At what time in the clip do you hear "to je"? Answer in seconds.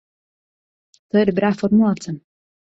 1.11-1.25